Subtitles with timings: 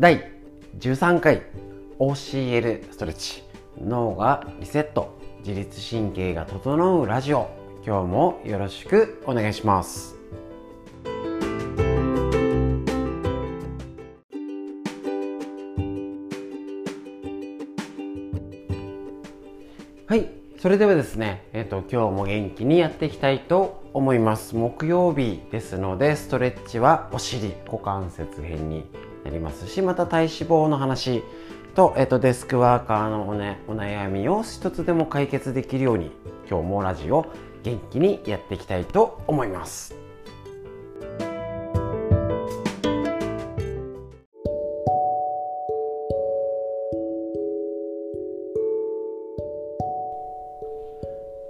[0.00, 0.30] 第
[0.78, 1.42] 13回
[1.98, 3.42] OCL ストレッチ
[3.82, 7.48] 脳がリセット自律神経が整うラジオ
[7.84, 10.14] 今日もよろしくお願いします
[20.06, 24.56] はいそれではですね、えっ、と、今日も元気にやっていきたいと思います。
[24.56, 28.84] 木曜日ですので、ストレッチはお尻、股関節編に
[29.24, 31.22] なりますし、また体脂肪の話
[31.74, 36.10] と、えっ、と、デスクワーカーのお,、ね、お悩みを一つでも解決できるように、
[36.50, 37.26] 今日もラジオ
[37.62, 39.94] 元気にやっていきたいと思います。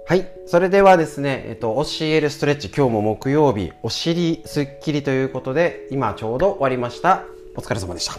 [0.09, 0.27] はい。
[0.47, 7.38] それではですね、えっと、教えるストレッチ、今日も木曜日、お尻すっきりということで、今ちょうど終わりました。
[7.59, 8.13] お疲れ様でした。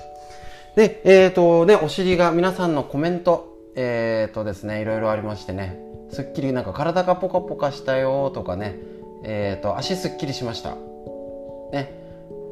[0.76, 5.78] で、えっ、ー、とね、お尻が皆さんのコメント、えっ、ー、とですね、いろいろありましてね、
[6.10, 8.76] すっきりなんか体がポカポカしたよとかね、
[9.24, 10.76] えっ、ー、と、足すっきりしました。
[11.72, 11.94] ね、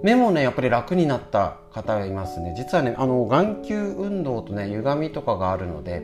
[0.03, 2.55] 目もね、やっぱり楽になった方がいますね。
[2.57, 6.03] 実はね、あの、眼球運動とね、歪みとかがあるので、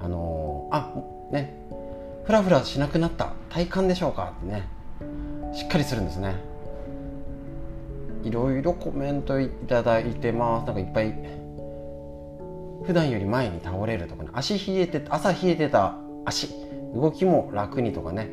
[0.00, 0.94] あのあ、
[1.30, 1.58] ね、
[2.24, 4.34] フラフラしなくなった体感でしょうか？
[4.36, 4.68] ってね
[5.54, 6.36] しっかりするんですね
[8.24, 10.66] いろいろコメントいただいてます。
[10.66, 11.14] なんかいっぱい。
[12.84, 14.30] 普段より前に倒れるとかね。
[14.32, 15.94] 足冷えて朝冷えてた。
[16.24, 16.48] 足。
[16.94, 18.30] 動きも楽にとかね。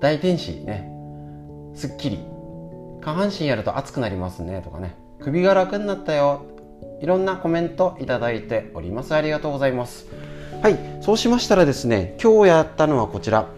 [0.00, 0.90] 大天使ね。
[1.74, 2.18] すっきり。
[3.00, 4.62] 下半身やると熱くなりますね。
[4.62, 4.96] とかね。
[5.20, 6.42] 首が楽になったよ。
[7.00, 9.14] いろんなコメントいただいております。
[9.14, 10.06] ありがとうございます。
[10.62, 10.78] はい。
[11.02, 13.48] そうしましたらですね今日やったのはこちら。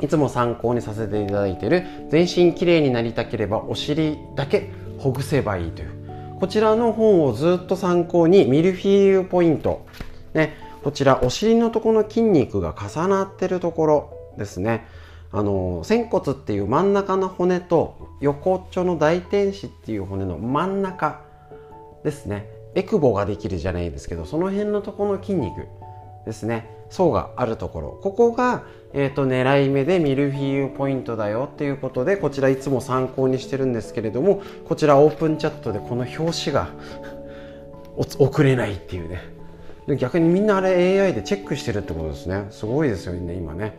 [0.00, 5.90] いつも参考にさせていただいている全身きれいになりたければお尻だけほぐせばいいという。
[6.40, 9.86] こちらの本をずっと参考にミルフィーユポイント。
[10.34, 10.56] ね。
[10.82, 14.86] こちらお尻のとこの筋肉が重なってるところですね。
[15.32, 21.22] あの仙骨っていう真ん中の骨と横っちょの大天使っていう骨の真ん中
[22.04, 22.48] ですね。
[22.74, 25.66] エクボができるじゃないですけどその辺のとこの筋肉
[26.24, 26.70] ですね。
[26.90, 28.00] 層があるところ。
[28.02, 36.68] ここが、えーと、狙い目でミルフィーユポイントだよっていうことでこちらいつも参考にしてるんですけれどもこちらオープンチャットでこの表紙が
[37.96, 39.34] 送れないっていうね。
[39.98, 42.46] 逆にみんなあれ AI でチェックしてるってことですね。
[42.50, 43.74] すごいですよね今ね。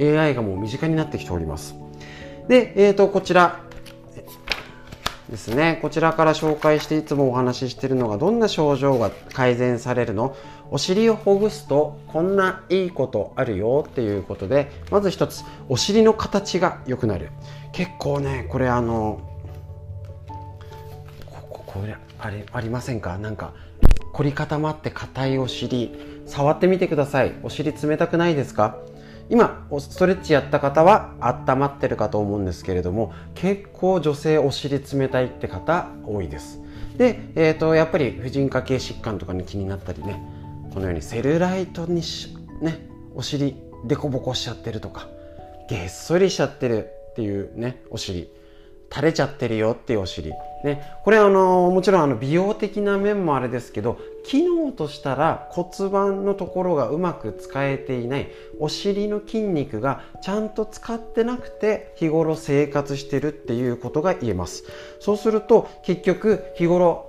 [0.00, 1.74] AI がもう身近になってきております。
[2.48, 3.67] で、えーとこちら
[5.30, 5.78] ですね。
[5.82, 10.34] こちらから紹介していつもお話ししているのがどんな症状が改善されるの？
[10.70, 17.30] お尻をほぐすとこんないいことあるよっていうことでまず一つお尻の形が良くなる。
[17.72, 19.20] 結構ねこれあの
[21.50, 23.18] ここれあれありませんか？
[23.18, 23.52] なんか
[24.14, 27.34] 凝り固まって硬いお尻触ってみてください。
[27.42, 28.78] お尻冷たくないですか？
[29.30, 36.60] 今ストレッチやった方は温まってるかと思うんですけれども結構女性お尻冷たいって方多いです
[36.96, 40.22] で、えーと、やっぱり婦人科系疾患とかに気になったりね
[40.72, 42.02] このようにセルライトに
[42.62, 45.08] ねお尻デコボコしちゃってるとか
[45.68, 48.30] げっそりしちゃってるっていうねお尻
[48.90, 50.32] 垂れちゃってるよっていうお尻。
[50.64, 64.64] ね、これあのもちろんあの美容的な面もあれですけど機能としたら骨盤のところがうまく使えていないお尻の筋肉がちゃんと使ってなくて日頃生活してるっていうことが言えます。
[64.98, 67.08] そうすると結局日頃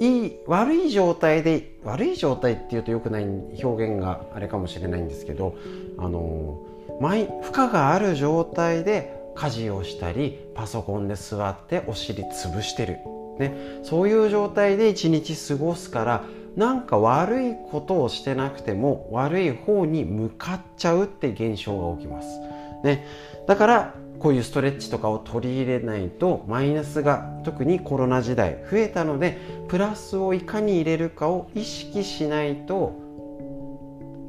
[0.00, 3.24] いい悪い状態で悪い状態っていうとよくない
[3.62, 5.56] 表現があれかもしれないんですけど
[5.96, 6.60] あの
[7.00, 12.98] 負荷がある状態で家事をしたりパソコンで座ってお尻潰してる、
[13.38, 16.24] ね、そういう状態で一日過ごすから
[16.56, 22.28] なんか悪いことをしてなくても悪い方に向かっちゃうって現象が起きます。
[22.84, 23.06] ね、
[23.46, 33.00] だからこういうストレッチとかを取り入れないとマイナスが特にコロナ時代増えたのでプラスをいかに入れるかを意識しないと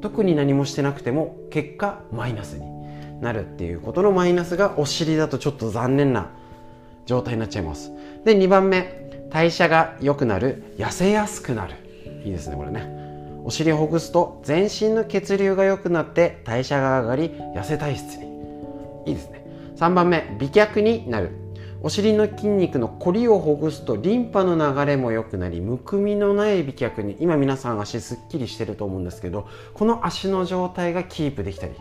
[0.00, 2.73] 特に何もしてなくても結果マイナスに
[3.24, 6.30] なるっていうことのマイナスがお尻だとちょっと残念な
[7.06, 7.90] 状態になっちゃいます。
[8.24, 11.74] で2番目代謝が良くなる痩せやすくなる。
[12.24, 12.86] いいですねこれね。
[13.44, 18.24] お尻をほぐすと全身の血流が良くなって代謝が上がり痩せ体質に。
[19.06, 19.44] いいですね。
[19.76, 21.30] 3番目美脚になる。
[21.82, 27.16] お尻の筋肉のコリをほぐすとリンパの流れも良くなりむくみのない美脚に。
[27.20, 31.74] 今皆さん足すっきりしてると思うんですけどこの足の状態がキープできたり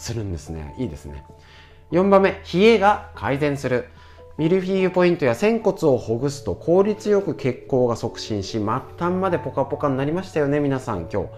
[0.00, 0.74] するんですね。
[0.78, 1.24] いいですね。
[1.92, 3.88] 4番目冷えが改善する。
[4.38, 8.60] ミルフィーユポイントや仙骨をほぐすと効率よく血行が促進し末
[8.98, 11.28] 端までポカポカになりましたよね皆さん今日。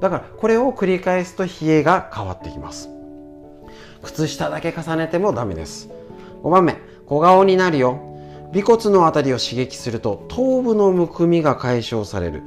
[0.00, 2.88] だからこれを繰り返すと冷えが変わってきます。
[4.02, 5.90] 靴下だけ重ねてもダメです。
[6.42, 6.76] 5番目
[7.06, 8.00] 小顔になるよ。
[8.54, 12.42] 尾骨のあたりを刺激すると頭部のむくみが解消される。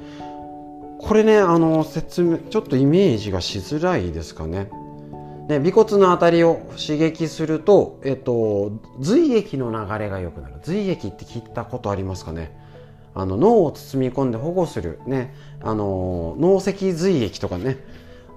[0.99, 4.69] これねあの説明ちょっとイメージがしづらいですかね。
[5.49, 10.53] ね、尾骨のあたりを刺激すると、えっと、髄液の流れが良くなる。
[10.61, 12.55] 髄液って聞いたことありますかね？
[13.15, 17.77] あの脳を包み込んで保護する、ね、あの脳石髄液とかね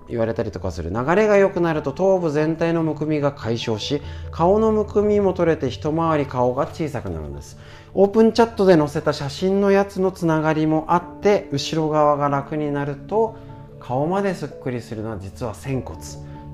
[0.09, 0.88] 言われたりとかする。
[0.88, 4.00] 流れが良くなると頭部全体のむくみが解消し
[4.31, 7.58] 顔のむくみも取れて一回り顔が小さくなるんです。
[7.93, 13.37] オープンチャットで載せた写真のやつのつながりもあって後ろ側が楽になると
[13.81, 16.00] 顔まですっくりするのは実は仙骨。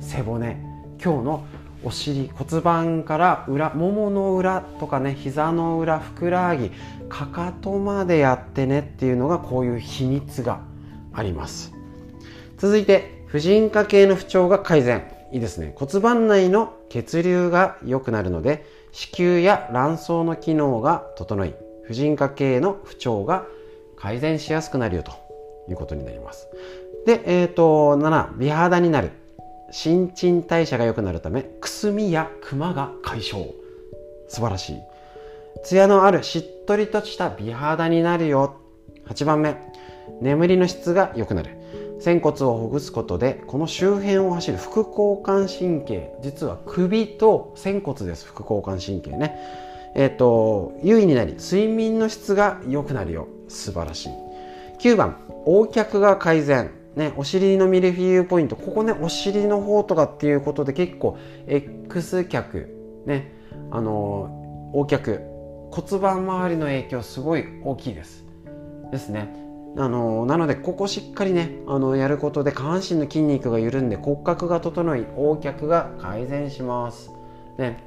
[0.00, 0.56] 背骨。
[1.02, 1.44] 今日の
[1.84, 6.72] お尻骨盤から裏ももの裏とかね膝の裏ふくらはぎ
[7.08, 10.60] かかとまでやってねっていうのがこういう秘密が
[11.12, 11.72] あります。
[12.56, 15.12] 続いて婦人科系の不調が改善。
[15.30, 15.74] いいですね。
[15.76, 21.54] 骨盤内の血流が良くなるので子宮や卵巣の機能が整い
[21.84, 23.44] 婦人科系の不調が
[23.96, 25.12] 改善しやすくなるよと
[25.68, 26.48] いうことになります。
[27.06, 29.10] で、えっ、ー、と7美肌になる。
[29.70, 33.46] 新陳代謝が良くなるためくすみやクマが解消。
[34.28, 34.76] 素晴らしい。
[35.64, 38.56] ツヤのあるしっとりとした美肌になるよ。
[39.08, 39.56] 8番目。
[40.20, 41.50] 眠りの質が良くなる。
[42.00, 48.26] 仙骨をほぐすことでこの周辺を走る副交感神経実は首と仙骨です。
[48.26, 49.36] 副交感神経ね。
[49.94, 53.28] えっ、ー、と優位になり睡眠の質が良くなるよ。
[53.48, 54.12] 素晴らしい。
[54.78, 55.18] 9番。
[55.46, 56.77] 横脚が改善。
[56.98, 61.16] ね、お尻のミルフィーユポイントここねお尻の方とかっていうことで結構
[61.46, 63.32] X 脚ね
[63.70, 65.20] あの横脚
[65.70, 68.24] 骨盤周りの影響すごい大きいです。
[68.90, 69.32] ですね。
[69.76, 77.10] あのなのでここしっかりねあのやることで下半身の筋肉が緩んで骨格が整い横脚が改善します。
[77.58, 77.78] ね。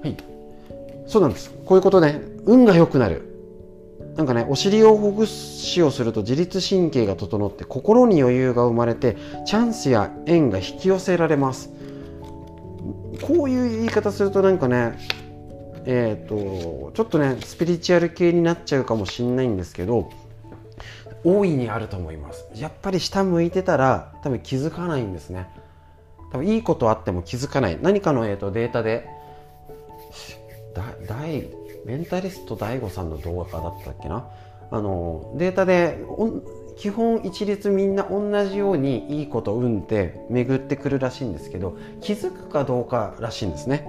[0.00, 0.16] はい。
[1.06, 1.50] そうなんです。
[1.64, 3.33] こういうことで、運が良くなる。
[4.16, 11.70] なんかねお尻をほぐしをすると自律神経が整って心に余裕が生まれてチャンスや縁が引き寄せられます。
[13.22, 14.98] こういう言い方するとなんかね
[15.86, 20.10] えっ、ー、とちょっとねスピリチュアル系になっちゃうかもしんないんですけど
[21.24, 22.46] 大いにあると思います。
[22.54, 25.48] やっぱり下向いてたら多分気づかないんですね。
[26.30, 27.78] 多分いいことあっても気づかない。
[27.80, 29.08] 何かの、えーと、データで
[31.08, 31.48] 大
[31.84, 34.28] メンタリスト DAIGO さんの動画だったっけな？
[34.70, 35.98] あのデータで
[36.76, 43.86] 基本一律みんな同じようにいいこと運って巡ってくるらしいんですけど気づくかどうからしいんですね。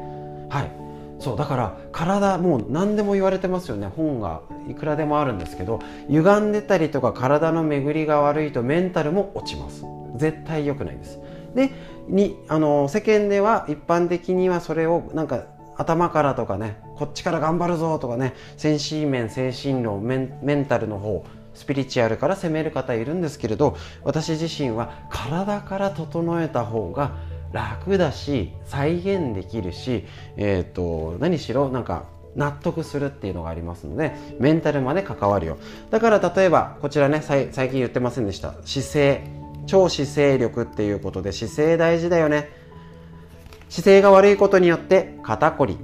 [0.49, 0.71] はい。
[1.17, 3.87] そうだから体もう何でも言われてますよね。
[3.87, 9.85] 本がいくらでもあるんですけど歪んでたりとか体の巡りが悪いとメンタルも落ちます。
[10.17, 11.19] 絶対良くないです。
[11.55, 11.71] で
[12.09, 15.45] にあの世間では一般的にはそれをなんか
[15.77, 27.11] 頭からとかねこっちから頑張るぞとかね精神面精神論メンタルの方スピリチュアルから攻める方いるんですけれど私自身は体から整えた方が
[27.53, 30.05] 楽だし再現できるし、
[30.35, 32.03] えーと、何しろなんか
[32.35, 35.57] 納得するっていうのがありますのでメンタルまで関わるよ。
[35.89, 38.55] だから例えばこちらね最近言ってませんでした。
[38.65, 39.45] 姿勢。
[39.67, 42.49] 超姿勢力っていうことで姿勢大事だよね。
[43.75, 45.77] 姿勢が悪いことによって肩こり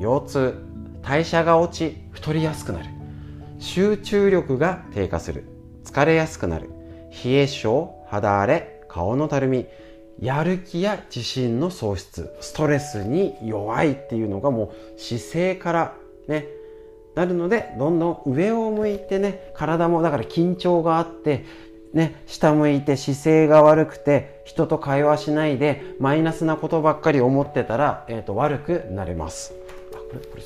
[0.00, 0.54] 腰痛
[1.02, 2.84] 代謝が落ち太りやすくなる。
[3.58, 5.44] 集中力が低下する。
[5.84, 6.70] 疲れやすくなる。
[7.24, 9.66] 冷え性肌荒れ顔のたるみ
[10.20, 12.32] やる気や自信の喪失。
[12.40, 15.94] ストレスに弱いっていうのがもう姿勢から
[16.28, 16.46] ね
[17.16, 21.44] なるのでどんどん上を向いてね体もだから緊張があって
[21.96, 29.54] ね、下向いて姿勢が悪くて人と会話しないでマイナスなことばっかり思ってたら、えーと、悪くなれます。
[29.94, 30.42] あこれこれ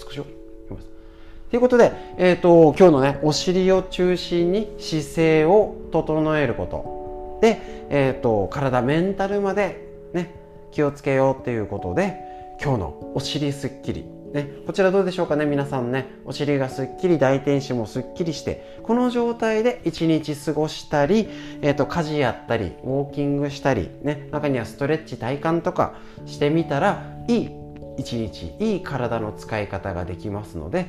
[1.51, 7.41] ということで、えーと、今日のねお尻を中心に姿勢を整えること。
[7.43, 10.33] で、えーと体メンタルまで、ね、
[10.71, 12.17] 気をつけようっていうことで
[12.63, 14.20] 今日のお尻すっきり。
[14.33, 15.45] ね、こちらどうでしょうかね？
[15.45, 21.29] 皆さんねお尻がすっきり大天使もすっきりしてこの状態で一日過ごしたり、
[21.63, 25.95] えーと、家事やったりウォーキングしたり、ね、中にはストレッチ体幹とか
[26.27, 27.51] してみたらいい
[27.99, 30.87] 一日いい体の使い方ができますので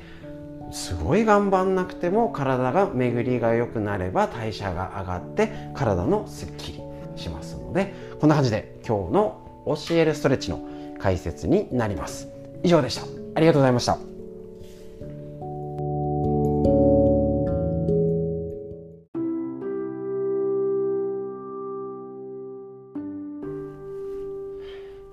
[0.72, 6.82] すごい頑張んなくても体が巡りが良くなれば代謝が上がって体のすっきり
[7.16, 10.62] しますのでこんな感じで今日の教えるストレッチの
[11.00, 12.28] 解説になります。
[12.64, 13.21] 以上でした。
[13.36, 14.12] ありがとうございました。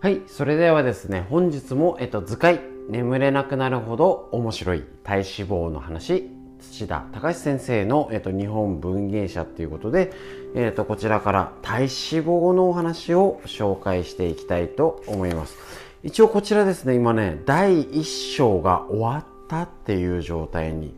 [0.01, 10.13] はい、それではですね、本日も、えっと、図解、眠れなくなるほど面白い体脂肪の話、土田隆先生の、えっと、日本文芸者ということで、
[10.55, 11.89] えっと、こちらから体脂
[12.25, 15.88] 肪のお話を紹介していきたいと思います。
[16.03, 20.95] 一応こちらですね今ね第1章が終わったっていう状態に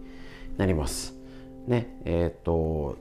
[0.57, 1.15] なります
[1.67, 2.97] ねえっ、と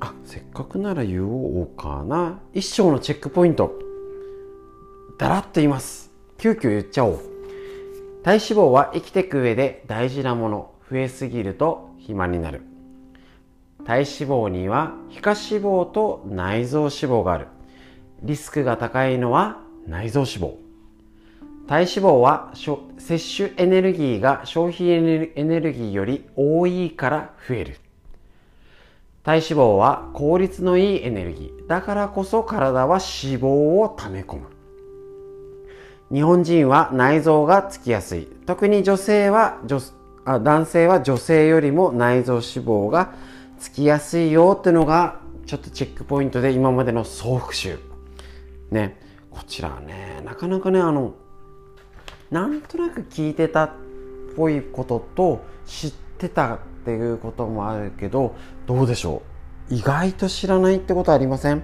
[0.00, 3.90] あせっかくなら言おうかな1章のチェックポイント
[5.20, 6.10] だらっと言います。
[6.38, 7.18] 急遽言っちゃおう。
[8.24, 10.74] 体脂肪は生きていく上で大事なもの。
[10.90, 12.62] 増えすぎると肥満になる。
[13.84, 17.48] 体脂肪には皮下脂肪と内臓脂肪がある。
[18.22, 20.54] リスクが高いのは内臓脂肪。
[21.70, 22.50] 体脂肪は
[22.98, 27.76] 摂取エネルギーが消費エネルギーより多いから増える。
[29.22, 31.68] 体脂肪は効率のいいエネルギー。
[31.68, 34.48] だからこそ体は脂肪を溜め込む。
[36.12, 38.26] 日本人は内臓がつきやすい。
[38.46, 39.78] 特に女性は女
[40.24, 43.14] あ男性は女性よりも内臓脂肪が
[43.60, 47.78] つきやすいよっていうのがちょっとチェックポイントで今までの総復習。
[48.72, 48.98] ね。
[49.30, 51.14] こちらね、なかなかね、あの、
[52.30, 53.70] なんとなく聞いてたっ
[54.36, 58.34] ぽいことと知ってたっていうこともあるけど、
[58.66, 59.22] どうでしょ
[59.70, 59.74] う？
[59.74, 61.62] 意外と知らないってことありません？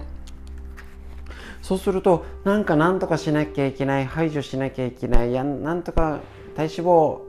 [1.61, 6.19] そうするとなんかなんとかしなきゃいけない排除しなきゃいけないやなんとか
[6.55, 7.19] 体脂肪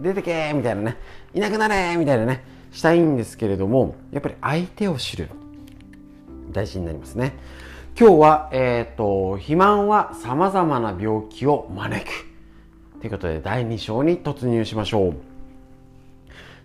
[0.00, 0.96] 出てけみたいなね。
[1.34, 2.44] いなくなれみたいなね。
[2.70, 5.30] したいんですけれどもやっぱり相手を知る。
[6.52, 7.32] 大事になりますね。
[7.98, 12.27] 今日は、えーと、肥満はさまざまな病気を招く。
[13.00, 15.14] ということで第2章に突入しましょう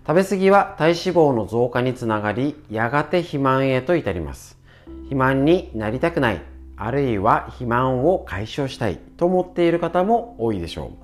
[0.05, 11.03] 食べ過ぎは体脂肪の増加につながりやがて肥満へと至ります肥満になりたくないあるいは肥満を解消したいと思っている方も多いでしょう。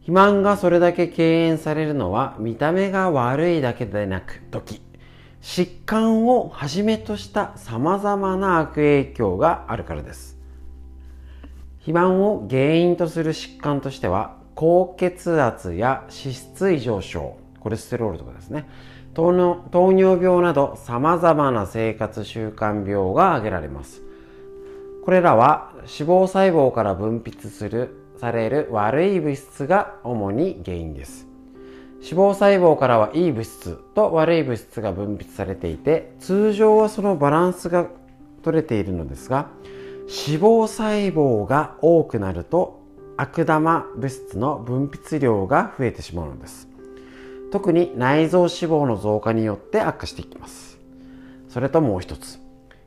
[0.00, 4.82] 肥満がそれだけ敬遠されるのは見た目が悪いだけでなく時
[5.40, 10.33] 疾患をはじめとした様々な悪影響があるからです。
[11.84, 18.66] 肥満を原因とする疾患としては高血圧や脂質異常症、コレステロールとかですね、
[19.12, 19.34] 糖
[19.92, 24.00] 尿病など様々な生活習慣病が挙げられます。
[25.04, 31.26] これらは脂肪細胞から分泌するされる悪い物質が主に原因です。
[31.96, 37.88] 脂肪細胞からはいい物質と悪い物質が分泌されていて通常はそのバランスが
[38.42, 39.48] 取れているのですが
[40.06, 42.82] 脂肪細胞が多くなると
[43.16, 46.68] 悪玉物質の分泌量が増えてしまうのです。
[47.52, 50.78] 特に内臓脂肪の増加によって悪化していきます。
[51.48, 52.40] それともう一つ。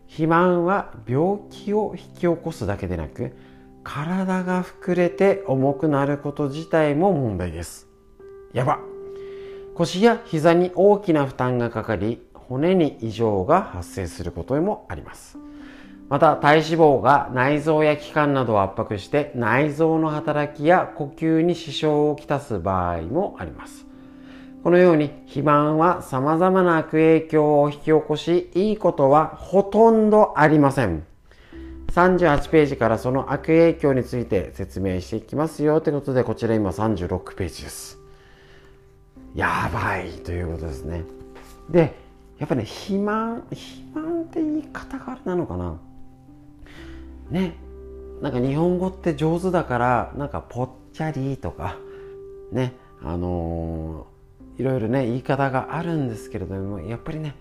[0.08, 3.34] 肥満は病気を引き起こすだけでなく
[3.84, 7.88] 体が膨れて重くなること自体も問題です。
[8.54, 8.80] やば。
[9.76, 15.38] 腰や膝に大きな負担がかかり骨に異常が発生することもあります。
[16.10, 23.88] また体脂肪が内臓や器官などを圧迫して内臓の働きや呼吸に支障をきたす場合もあります
[24.68, 31.06] このように肥満は様々な悪影響を引き起こし、いいことはほとんどありません。
[31.94, 37.98] 38ページからその悪影響について説明していきますよということで、こちら今36ページです。
[39.36, 41.06] やばいということですね。
[41.70, 41.96] で、
[42.38, 45.80] やっぱね、肥満、肥満って言い方があれなのかな？
[47.30, 47.56] ね、
[48.22, 51.78] なんか日本語って上手だから、なんかぽっちゃりとか、
[52.52, 54.18] ね、あのー
[54.58, 57.36] いろいろね言い方があるんですけれどもやっぱりね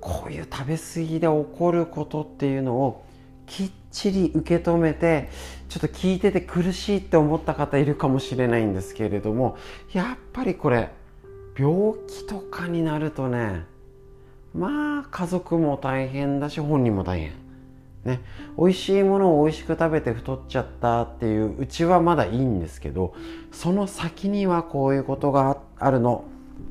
[0.00, 3.04] こういう食べ過ぎで起こることっていうのを
[3.46, 5.30] きっちり受け止めて
[5.68, 9.56] ちょっと聞いてて苦しいって思った方いるかもしれないんですけれども
[9.92, 10.90] やっぱりこれ
[11.56, 13.64] 病気とかになるとね
[14.54, 17.45] まあ家族も大変だし本人も大変。
[18.06, 18.20] ね。
[18.56, 23.14] 美味しいものを美味しく食べて太っちゃったっていううちはまだいいんですけど
[23.52, 26.24] その先にはこういうことがあるの。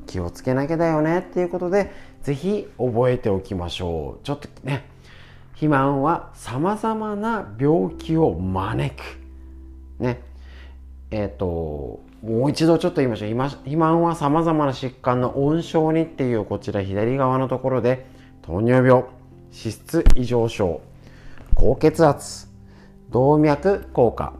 [0.06, 4.24] 気をつけなきゃだよねっていうことで是非覚えておきましょう。
[4.24, 4.84] ちょっとね
[5.52, 9.02] 肥満は様々な病気を招く。
[9.98, 10.20] ね。
[11.10, 13.28] えっ、ー、ともう一度ちょっと言いましょう。
[13.30, 18.06] 肥満は様々な疾患の温床にっていうこちら左側のところで
[18.42, 19.12] 糖尿病脂
[19.52, 20.80] 質異常症。
[21.56, 22.48] 高血圧
[23.10, 24.34] 動脈硬化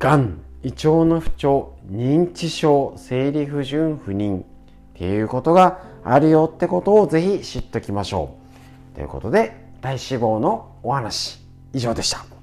[0.00, 4.44] がん胃腸の不調認知症生理不順不妊っ
[4.94, 8.34] ていうことがあるよってことをぜひ知っておきましょ
[8.92, 8.96] う。
[8.96, 11.40] ということで、体脂肪のお話、
[11.72, 12.35] 以上でした。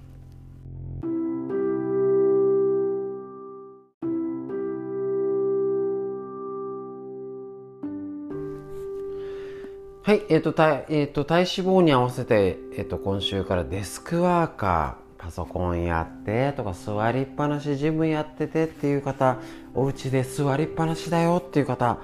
[10.06, 19.38] はい、えっ、ー、と、体、えっ、ー、と、体脂肪に合わせて、えっ、ー、と、今週からデスクワーカー、パソコンやってとか、座りっぱなしジムやっててっていう方、
[19.74, 22.00] お家で座りっぱなしだよっていう方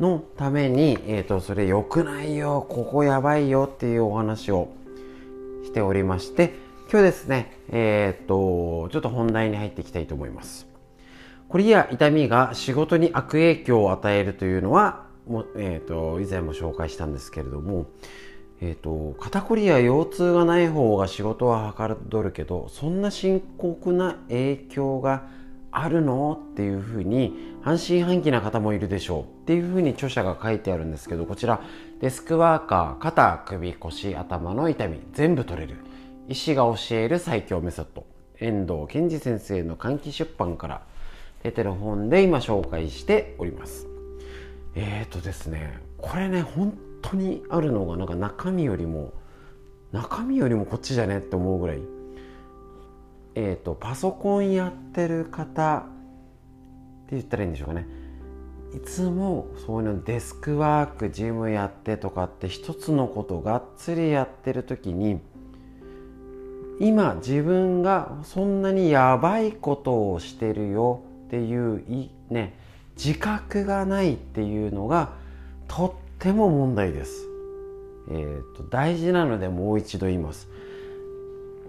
[0.00, 4.72] のために、えっ、と、それ良くないよ、ここやばいよっていうお話を
[5.62, 6.54] しておりまして、
[6.90, 10.66] 今日ですね、えっ、と、ちょっと本題に入っていきたいと思います。
[11.48, 17.86] こりや痛みが仕事に悪影響を与えるというのはも、えーと、以前も紹介したんですけれども、
[18.60, 25.26] えーと、肩こりや腰痛がない方が仕事ははかどるけどそんな深刻な影響が
[25.70, 26.38] あるの？
[26.52, 31.60] っていうふうに半信半疑な方もいるでしょうっていうふうに著者が書いてあるんですけどこちら
[32.00, 35.76] デスクワーカー肩首腰頭の痛み全部取れる。
[36.28, 38.06] 医師が教える最強メソッド。
[38.38, 40.82] 遠藤健二先生の換気出版から
[41.42, 43.93] 出てる本で今紹介しております。
[44.74, 49.12] えっ、ー、とですねこれね本当にあるのがなんか中身よりも
[49.92, 51.82] 中身よりもこっちじゃねって思うぐらい
[53.36, 55.82] えっ、ー、とパソコンやってる方っ
[57.06, 57.86] て言ったらいいんでしょうかね。
[58.74, 65.20] いつもそういうのデスクワークジムやってとかって一つのことがっつりやってる時に
[66.80, 72.58] 今自分がそんなにやばいことをしてるよっていうね
[72.96, 75.12] 自覚がないっていうのが
[75.68, 77.26] とっても問題です。
[78.10, 80.48] えーと、大事なのでもう一度言います。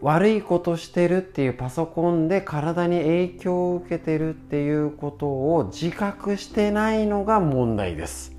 [0.02, 8.36] 悪いことしてるっていうパソコンで体に影響を受けてるっていうことを自覚してないのが問題です。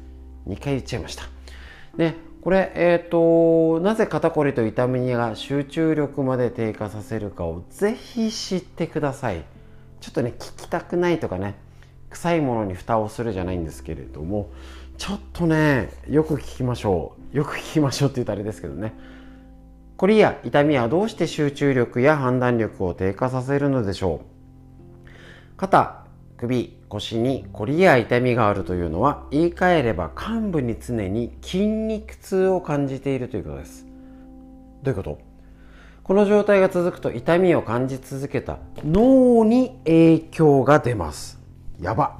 [0.47, 1.25] 2回言っちゃいました。
[1.97, 9.43] で、これ、えっ、ー、と、なぜ肩こりと痛みが集中力まで低下させるかをぜひ知ってください。
[10.00, 11.56] ちょっとね、聞きたくないとかね、
[12.10, 14.50] 臭いものに蓋をするじゃないんですけれども
[14.97, 17.36] ちょっとねよく聞きましょう。
[17.36, 18.95] よく聞きましょうって言うとあれですけどね。
[19.97, 24.21] こりや痛みはどうして集中力や判断力を低下させるのでしょ
[25.04, 25.08] う？
[25.56, 26.04] 肩
[26.36, 33.86] 首腰にこりや痛みがあるというのは言い換えれば患部に常に筋肉痛を感じているということです。
[34.82, 35.19] どういうこと？
[36.04, 41.36] この状態が続くと痛みを感じ続けた脳に影響が出ます。
[41.80, 42.19] やば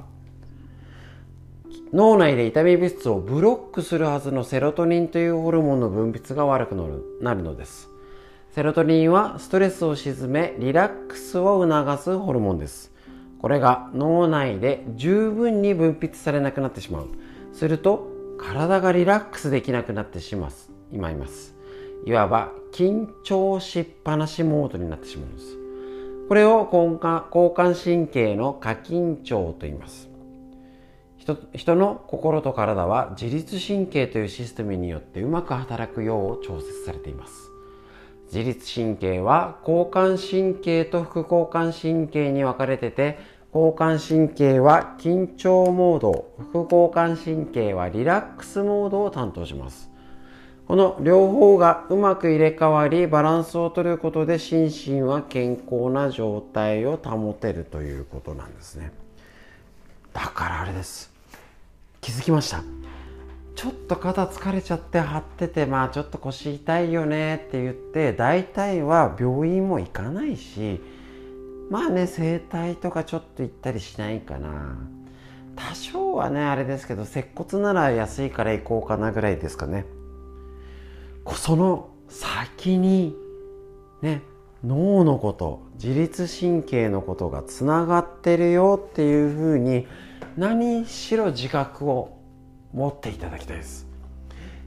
[1.93, 6.75] 脳内で痛み物質をブロックするはずのセロトニンというホルモンの分泌が悪く
[7.21, 7.89] なるのです。
[8.51, 12.91] セロトニンはストレスを鎮めリラックスを促すホルモンです。
[13.39, 17.07] これが脳内で十分に分泌されなくなってしまう。
[17.53, 20.49] すると体がリラックスできなくなってしま
[20.91, 21.55] います。
[22.05, 25.56] いわば緊張しっぱなしモードになってしまうんです。
[26.27, 30.09] これを交感神経の過緊張と言います。
[31.53, 37.33] 人の心と体は自律神経というシステムによってうまく働くよう調節されています。
[38.27, 43.19] 自律神経は交感神経と副交感神経に分かれてて
[43.53, 49.89] 交感神経は緊張モード副交感神経はリラックスモードを担当します。
[50.67, 58.91] この両方がうまく入れ替わりバランスをとることで心身は健康な状態を保てるということなんですね。
[60.13, 61.09] だからあれです。
[62.01, 62.63] 気づきました？
[63.55, 70.81] ちょっと肩疲れちゃって張っててまあちょっと腰痛いよねって言って大体は病院も行かないし
[71.69, 74.77] まあね整体とかちょっと行ったりしないかな。
[75.55, 79.85] 多少はねあれですけど接骨なら安いから行こうかなぐらいですかね。
[81.35, 83.15] その先に
[84.01, 84.21] ね
[84.63, 89.87] 脳のこと自律神経のことがつながってるよっていうふうに
[90.35, 92.17] 何しろ自覚を
[92.73, 93.87] 持っていただきたいです。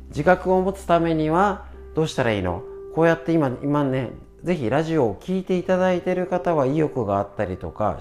[0.09, 2.62] 自覚を持つためにはどうしたらいいの？
[2.94, 4.11] こうやって今今ね
[4.42, 7.99] ぜひラジオを聴いていただいてる方は意欲があったりとか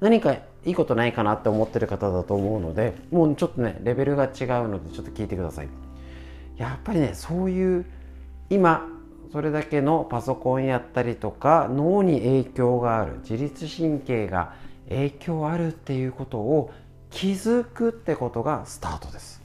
[0.00, 4.30] 何かいいことないかなって思ってる方だと思うのでもうちょっとねレベルが違う
[4.68, 5.68] のでちょっと聞いてください。
[6.56, 7.86] やっぱりねそういう
[8.50, 8.88] 今
[9.32, 14.54] それだけのパソコンやったりとか脳に影響がある自律神経が
[14.88, 16.72] 影響あるっていうことを
[17.10, 19.42] 気づくってことがスタートです。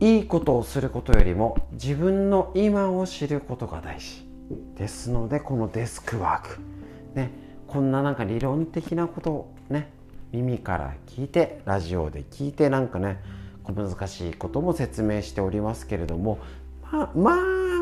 [0.00, 4.26] いいことをすることよりも自分の今を知ることが大事。
[4.76, 6.58] ですのでこのデスクワーク。
[7.14, 7.30] ね
[7.68, 9.90] こんななんか理論的なことをね
[10.32, 13.22] 耳から聞いてラジオで聞いてなんかね
[13.64, 16.38] 小難しいことも説明しておりますけれども
[16.90, 17.32] まあ、ま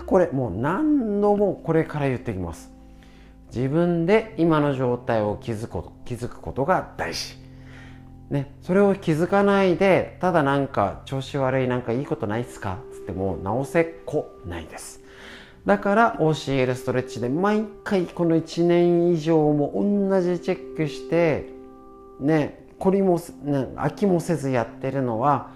[0.00, 2.70] あ、これもう何度もこれから言ってきます。
[3.54, 7.36] 自分で今の状態を気づくこと気づくことが大事。
[8.30, 12.78] ね、それを気づかないでただなんか調子悪いなんかいいことないっすか？
[12.92, 15.00] つっても直せっこないです。
[15.66, 21.48] だから OCL ストレッチで毎回この1年以上も同じチェックして
[22.20, 25.50] ねこれも、ね、飽きもせずやってるのは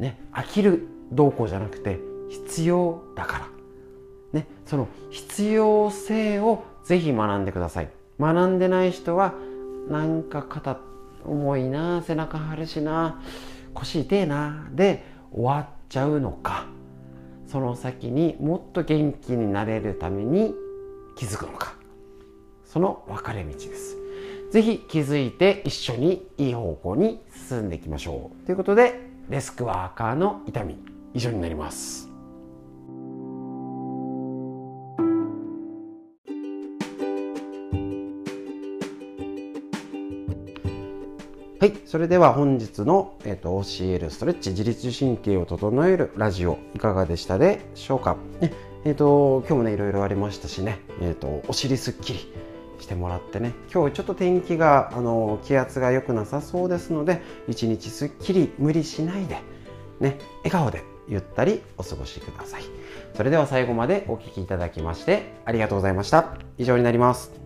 [0.00, 3.48] ね飽きるどうこうじゃなくて必要だから。
[4.32, 7.90] ねその必要性をぜひ学んでください。
[8.18, 9.34] 学んでない人は
[9.88, 10.78] なんか肩
[11.24, 13.20] 重いな背中張るしな
[13.74, 16.66] 腰痛えなで終わっちゃうのか。
[17.46, 20.54] その先にもっと元気になれるために
[21.16, 21.74] 気づくのか。
[22.64, 23.96] その分かれ道です。
[24.52, 28.46] 是非気づいて一緒にいい方向に進んでいきましょう。
[28.46, 30.76] ということでデスクワーカーの痛み
[31.14, 32.10] 以上になります
[41.60, 41.74] はい。
[41.84, 48.52] それでは本日の、えーと、OCL ストレッチ自律神経を整えるラジオいかがでしたでしょうか、ね
[48.86, 52.32] えーと、今日もねいろいろありましたしね、えーと、お尻すっきり
[52.80, 53.52] してもらってね。
[53.72, 59.38] 今日ちょっと天気があの気圧が良くなさそうですので一日すっきり無理しないで、
[60.00, 62.62] ね、笑顔でゆったりお過ごしください。
[63.14, 66.36] それでは最後までお聴きいただきましてありがとうございました。
[66.58, 67.39] 以上になります。